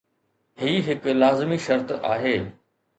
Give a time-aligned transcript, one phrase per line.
[0.61, 2.37] هي هڪ لازمي شرط آهي.